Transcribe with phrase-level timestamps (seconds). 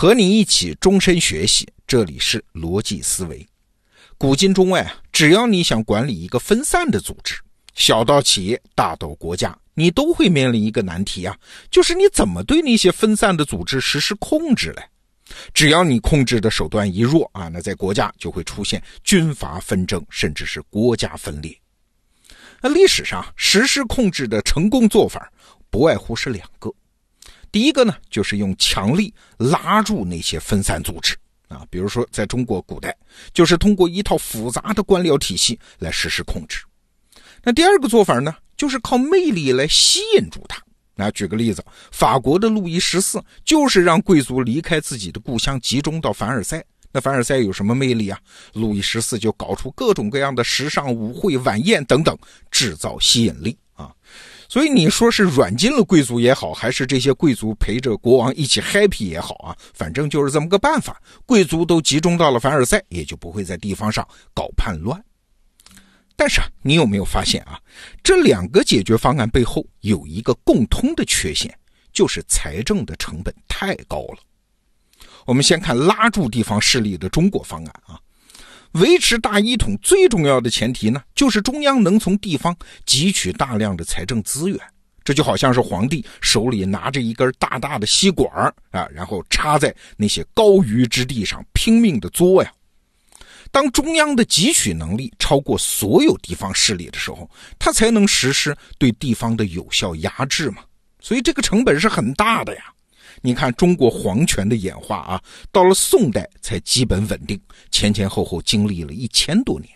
[0.00, 3.44] 和你一起终身学习，这里是逻辑思维。
[4.16, 7.34] 古今中外啊，只要你想管理一个分散的组织，
[7.74, 11.36] 小到企业，大到国家，你都会面临一个难题啊，
[11.68, 14.84] 就是你怎么对那些分散的组织实施控制嘞？
[15.52, 21.52] 只要你控制的手段一弱啊，那在国家就会出现军阀纷争，甚至是国家分裂。
[22.62, 25.28] 那历史上实施控制的成功做法，
[25.68, 26.72] 不外乎是两个。
[27.50, 31.16] 第一个呢，就是用强力拉住那些分散组织
[31.48, 32.96] 啊，比如说在中国古代，
[33.32, 36.60] 就是通过一套复杂的官僚体系来实施控制。
[37.42, 40.62] 那第二个做法呢，就是靠魅力来吸引住他。
[40.94, 46.64] 那举个例子，法国的路易十四就是让贵族离开自己的故乡，集中到凡尔赛。
[46.90, 48.18] 那凡尔赛有什么魅力啊？
[48.54, 52.18] 路易十四就搞出各种各样的时尚舞会、晚宴等等，
[52.50, 53.92] 制造吸引力啊。
[54.48, 61.00] 所以你说是软禁了贵族也好，还是这些贵族陪着国王一起 happy 也好啊，反正就是这么个办法。
[61.26, 64.98] 贵族都集中到了凡尔赛，也就不会在地方上搞叛乱。
[66.16, 67.60] 但是啊，你有没有发现啊，
[68.02, 71.54] 这两个解决方案背后有一个共通的缺陷，
[71.92, 74.18] 就是财政的成本太高了。
[75.26, 78.00] 我们先看拉住地方势力的中国方案啊。
[78.72, 84.58] 维持大一统最重要的前提呢，就是中央能从地方汲取大量的财政资源。
[85.04, 88.30] 这就好像是皇帝手里拿着一根大大的吸管
[88.70, 92.52] 啊，然后插在那些高余之地上拼命的作呀。
[93.50, 100.58] 当中央的汲取能力超过所有地方势力的时候，他才能实施对地方的有效压制嘛。
[101.00, 102.64] 所以这个成本是很大的呀。
[103.20, 109.70] 你看中国皇权的演化啊，到了宋代才基本稳定，前前后后经历了一千多年。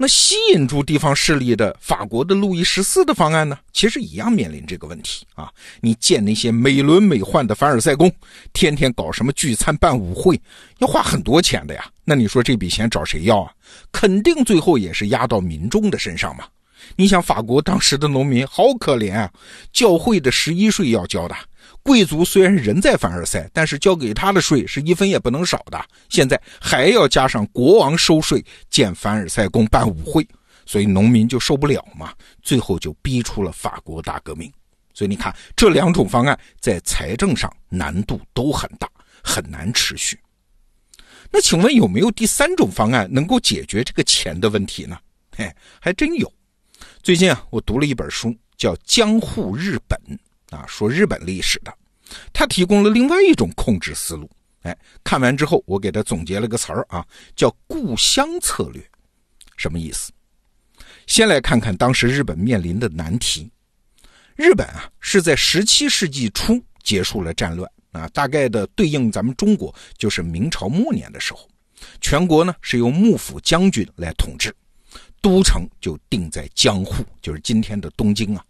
[0.00, 5.50] 那吸引住地方势力的法国的路易十四的方案呢，其实一样面临这个问题啊。
[5.80, 8.08] 你建那些美轮美奂的凡尔赛宫，
[8.52, 10.40] 天天搞什么聚餐办舞会，
[10.78, 11.84] 要花很多钱的呀。
[12.04, 13.52] 那你说这笔钱找谁要啊？
[13.90, 16.44] 肯定最后也是压到民众的身上嘛。
[16.94, 19.28] 你想法国当时的农民好可怜啊，
[19.72, 21.34] 教会的十一税要交的。
[21.88, 25.82] 贵族虽然人在凡尔赛，但是交给他的税是一分也不能少的。
[26.10, 30.28] 现在还要加上国王收税建凡尔赛宫办舞会，
[30.66, 32.12] 所以农民就受不了嘛。
[32.42, 34.52] 最后就逼出了法国大革命。
[34.92, 38.86] 所以你看，这两种方案在财政上难度都很大，
[39.24, 40.20] 很难持续。
[41.30, 44.98] 那请问有没有第三种方案能够解决这个钱的问题呢？
[45.34, 45.50] 嘿，
[45.80, 46.30] 还真有。
[47.02, 49.98] 最近啊，我读了一本书，叫《江户日本》。
[50.50, 51.72] 啊，说日本历史的，
[52.32, 54.30] 他提供了另外一种控制思路。
[54.62, 58.82] 哎，看完之后，我给他总结了个词儿啊，叫“故乡策略”。
[59.56, 60.10] 什么意思？
[61.06, 63.50] 先来看看当时日本面临的难题。
[64.36, 71.48] 日本啊，是在十七世纪初结束了战乱啊，大概的对应咱们中国就是明朝末年的时候，
[72.00, 74.54] 全国呢是由幕府将军来统治，
[75.20, 78.44] 都城就定在江户，就是今天的东京啊。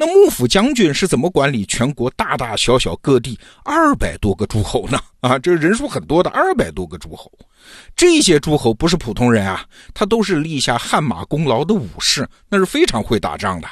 [0.00, 5.00] 那幕府将军是怎么管理全国大大小小各地二百多个诸侯呢？
[5.18, 7.28] 啊，这人数很多的二百多个诸侯，
[7.96, 13.68] 这些诸侯不是普通人啊，他都是立下汗马功劳的武士，那是非常会打仗的。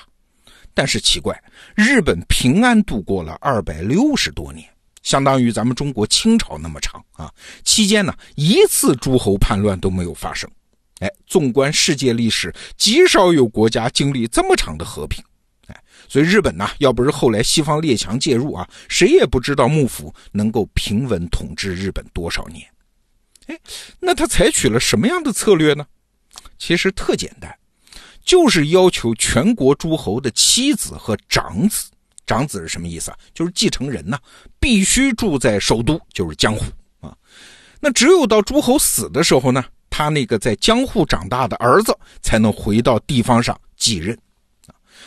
[0.74, 1.40] 但是奇怪，
[1.76, 4.68] 日本平安度过了二百六十多年，
[5.04, 7.32] 相当于咱们中国清朝那么长啊。
[7.62, 10.50] 期间呢，一次诸侯叛乱都没有发生。
[10.98, 15.22] 哎，纵观世界历史，极少有国家经历这么长的和平。
[16.08, 22.66] 所以日本呢，要不是后来西方列强介入啊，谁也不知道幕府能够平稳统治日本多少年。
[23.46, 23.58] 哎，
[24.00, 25.86] 那他采取了什么样的策略呢？
[26.58, 27.54] 其实特简单，
[28.24, 31.90] 就是要求全国诸侯的妻子和长子，
[32.26, 33.18] 长子是什么意思啊？
[33.34, 34.18] 就是继承人呢，
[34.58, 36.64] 必须住在首都，就是江户
[37.00, 37.16] 啊。
[37.80, 44.18] 那只有到诸侯死的时候呢，他那个在江户长大的儿子才能回到地方上继任。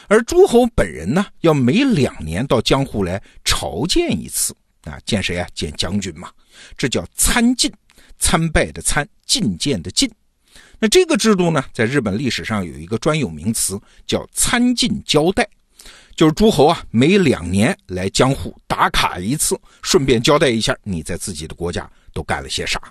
[0.10, 5.48] 而诸侯本人呢，要每两年到江户来朝见一次啊，见谁啊？
[5.54, 6.32] 见将军嘛，
[6.76, 7.72] 这叫参觐，
[8.18, 10.10] 参拜的参，觐见的觐。
[10.80, 15.48] 那这个制度呢，在日本历史上有一个专有名词，叫参觐交代，
[16.16, 22.82] 就是诸侯啊，每两年来江户打卡一次，顺便交代一下你在自己的国家都干了些啥。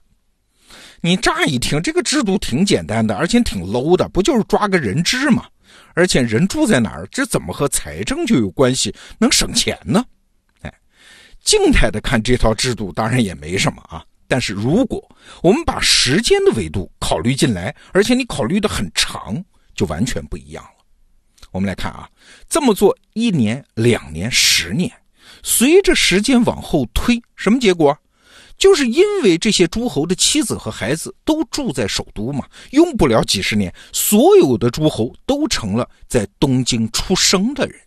[1.01, 5.47] 你乍一听这个制度挺简单的，而且挺 low 的，不就是抓个人质吗？
[5.95, 8.95] 而且人住在哪儿，这怎么和财政就有关系？
[9.19, 10.05] 能省钱呢？
[10.63, 10.73] 哎，
[11.43, 14.05] 静态的看这套制度当然也没什么啊。
[14.27, 15.03] 但是如果
[15.43, 19.43] 我们把时间的维度考虑进来，而且你考虑的很长，
[19.75, 20.85] 就完全不一样了。
[21.51, 22.09] 我们来看啊，
[22.49, 24.93] 这么做一年、两年、十年，
[25.43, 27.97] 随着时间往后推，什么结果？
[28.59, 37.81] 就是因为这些诸侯的妻子和孩子都住在首都嘛，用不了几十年，所有的诸侯都成了在东京出生的人，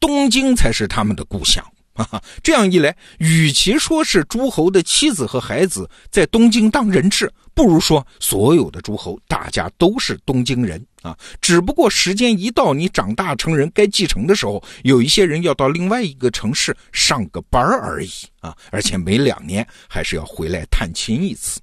[0.00, 1.64] 东京才是他们的故乡。
[1.94, 11.16] 哈哈，这样一来，与其说是诸侯的妻子和孩子在东京当人质，不如说所有的诸侯大家都是东京人啊。
[11.40, 18.10] 只不过时间一到，你长大成人该继承的时候，有一些人要到另外一个城市上个班而已
[18.40, 18.56] 啊。
[18.70, 21.60] 而且每两年还是要回来探亲一次。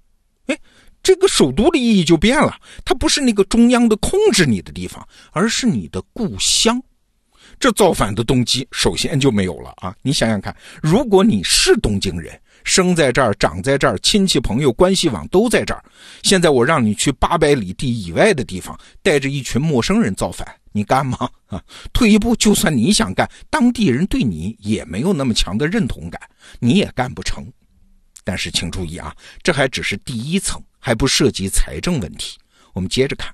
[0.48, 0.58] 哎，
[1.02, 2.56] 这个首都的意义就变了，
[2.86, 6.82] 它不是那个中央的控制你的地方，而是你的故乡。
[7.60, 9.96] 这造反的动机首先就没有了啊！
[10.02, 15.84] 你想想看，如果你是东京人，生在这儿，长在这儿，亲戚朋友关系网都在这儿，
[16.24, 21.30] 现在我让你去八百里地以外的地方，带着一群陌生人造反，你干吗？
[21.48, 21.62] 啊，
[21.94, 26.20] 退一步，就算你想干，当地人对你也没有那么强的认同感，
[26.60, 27.46] 你也干不成。
[28.24, 32.38] 但是请注意啊，这还只是第一层，还不涉及财政问题。
[32.74, 33.34] 我们接着看，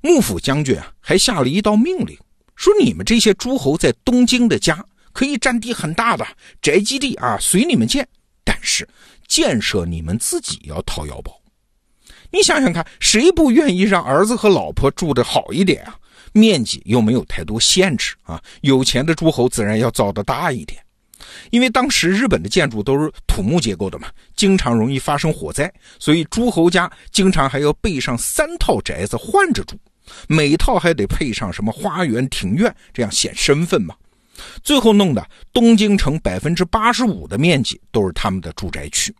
[0.00, 2.16] 幕府将军啊，还下了一道命令。
[2.54, 6.26] 说你们这些诸侯在东京的家可以占地很大的
[6.60, 8.06] 宅基地啊，随你们建，
[8.44, 8.88] 但是
[9.26, 11.32] 建设你们自己要掏腰包。
[12.30, 15.96] 你想想看，谁不愿意让儿子和老婆住的好一点啊？
[16.32, 20.82] 面积又没有太多限制啊，有钱的诸侯自然要造的大一点。
[21.50, 29.78] 因为当时日本的建筑都是土木结构的嘛，经常容易发生火灾，所以诸侯家经常还要备上三套宅子换着住。
[30.26, 33.94] 每套还得配上什么花园、庭院，这样显身份嘛。
[34.62, 39.14] 最后弄的东京城百分之八十五的面积都是他们的住宅区。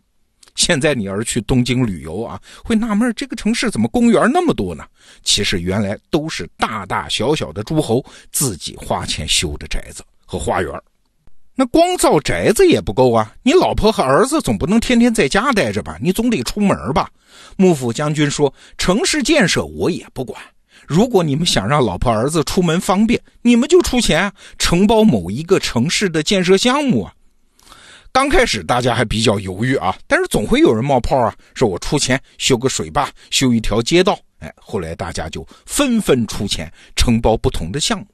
[0.55, 4.85] 现在你要是去东京旅游啊，会纳闷这个城市怎么公园那么多呢？
[5.23, 10.71] 其实原来都是大大小小的诸侯自己花钱修的宅子和花园。
[11.55, 15.97] 那光造宅子也不够啊，你老婆和儿子总不能天天在家待着吧？
[15.99, 17.09] 你总得出门吧？
[17.57, 20.39] 幕府将军说：“城市建设我也不管。”
[20.87, 27.13] 如果你们想让老婆儿子出门方便，你们就出钱承包某一个城市的建设项目啊。
[28.11, 34.19] 刚开始大家还比较犹豫啊，但是总会有人冒泡啊，说我出钱修个水坝，修一条街道。
[34.37, 38.05] 哎，后来大家就纷纷出钱承包不同的项目，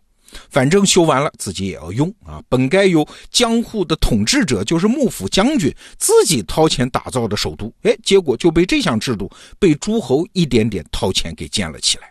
[0.49, 2.41] 反正修完了自己也要用啊。
[2.47, 9.29] 本该由江户的统治者，就是幕府将军自己掏钱打造的首都，哎，结果就被这项制度
[9.59, 12.09] 被诸侯一点点掏钱给建了起来。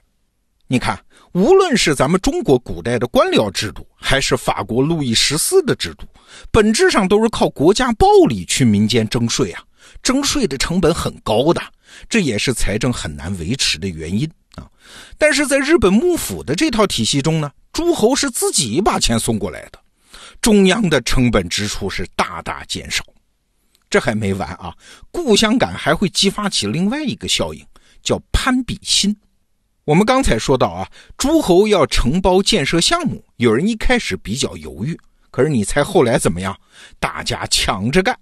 [0.70, 6.04] 你看，无论是咱们中国古代的官僚制度，还是法国路易十四的制度，
[6.50, 9.64] 本质上都是靠国家暴力去民间征税啊。
[10.02, 11.62] 征税的成本很高的，
[12.06, 14.68] 这也是财政很难维持的原因啊。
[15.16, 19.80] 但是在日本幕府的这套体系中呢，诸侯是自己把钱送过来的，
[20.42, 23.02] 中央的成本支出是大大减少。
[23.88, 24.74] 这还没完啊，
[25.10, 27.66] 故乡感还会激发起另外一个效应，
[28.02, 29.16] 叫攀比心。
[29.88, 30.86] 我们刚才说到啊，
[31.16, 34.94] 诸侯要承包建设项目，有人一开始比较犹豫，
[35.30, 36.54] 可是你猜后来怎么样？
[37.00, 38.14] 大家抢着干。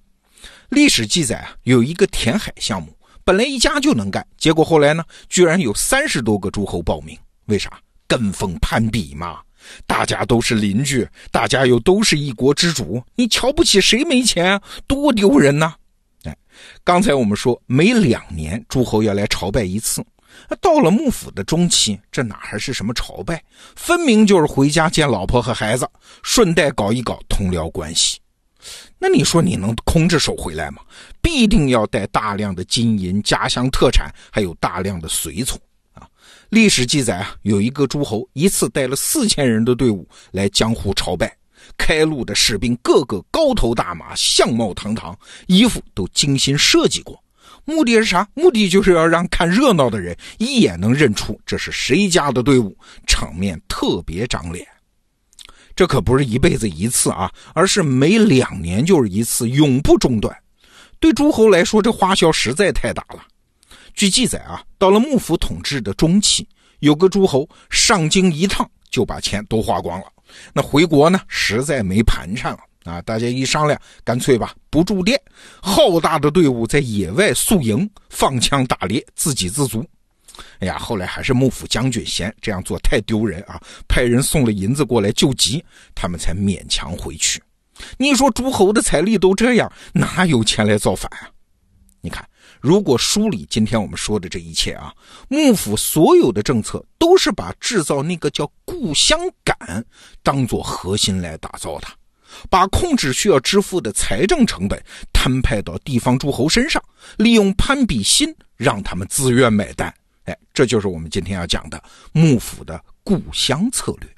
[0.69, 7.19] 历史记载啊，有一个填海项目，本来一家就能干，结果后来呢，居然有三十多个诸侯报名。
[7.47, 7.81] 为啥？
[8.07, 9.41] 跟风攀比嘛。
[9.89, 15.75] 大家都是邻居，大家又都是一国之主，你瞧不起谁没钱，多丢人呐！
[16.23, 16.37] 哎，
[16.85, 20.01] 刚才我们说，每两年诸侯要来朝拜一次。
[20.61, 23.43] 到了幕府的中期，这哪还是什么朝拜，
[23.75, 25.89] 分明就是回家见老婆和孩子，
[26.23, 28.19] 顺带搞一搞同僚关系。
[28.99, 30.83] 那你说你能空着手回来吗？
[31.21, 35.61] 必定要带大量的金银、家乡特产，还有大量的随从
[35.93, 36.09] 啊。
[36.49, 41.37] 历史记载啊，有一个诸侯一次带了四千人的队伍来江湖朝拜，
[41.77, 45.17] 开路的士兵个个高头大马，相貌堂堂，
[45.47, 47.23] 衣服都精心设计过。
[47.67, 48.27] 目的是啥？
[48.33, 52.75] 目的就是要让看热闹的人一眼能认出这是谁家的队伍，
[53.07, 54.67] 场面特别长脸。
[55.75, 60.35] 这可不是一辈子一次啊，而是每两年就是一次，永不中断。
[61.01, 63.23] 对诸侯来说，这花销实在太大了。
[63.93, 70.07] 据记载啊，到了幕府统治的中期，有个诸侯上京一趟就把钱都花光了，
[70.55, 72.61] 那回国呢，实在没盘缠了。
[72.87, 73.03] 啊！
[73.03, 75.21] 大家一商量，干脆吧，不住店，
[75.61, 79.85] 浩大的队伍在野外宿营，放枪打猎，自给自足。
[80.61, 85.65] 哎呀，后来还是幕府将军嫌这样做太丢人啊，派人送了银子过来救急，
[85.95, 87.43] 他们才勉强回去。
[87.99, 91.29] 你说诸侯的财力都这样，哪有钱来造反啊？
[92.03, 92.25] 你看，
[92.61, 94.95] 如果梳理今天我们说的这一切啊，
[95.29, 99.85] 幕府所有的政策都是把制造那个叫故乡感
[100.23, 101.89] 当做核心来打造的。
[102.51, 106.83] 把控制需要支付的财政成本摊派到地方诸侯身上，
[107.17, 109.93] 利用攀比心让他们自愿买单。
[110.25, 114.11] 哎，这就是我们今天要讲的幕府的故乡策略。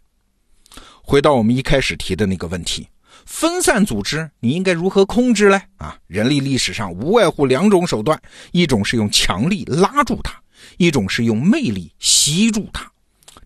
[1.03, 2.89] 回到我们一开始提的那个问题，
[3.25, 5.61] 分散组织你应该如何控制呢？
[5.77, 8.21] 啊，人力历史上无外乎两种手段，
[8.53, 10.39] 一种是用强力拉住他，
[10.77, 12.91] 一种是用魅力吸住他。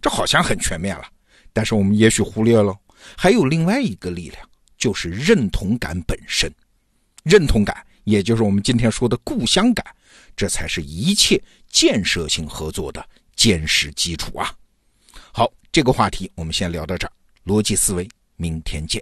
[0.00, 1.05] 这好像很全面了，
[1.52, 2.76] 但是我们也许忽略了，
[3.17, 4.49] 还有另外一个力量，
[4.83, 6.53] 就是认同感本身。
[7.23, 9.87] 认同感，也就是我们今天说的故乡感，
[10.35, 14.53] 这才是一切建设性合作的坚实基础啊！
[15.33, 17.12] 好，这个话题我们先聊到这儿。
[17.45, 19.01] 逻辑思维，明天见。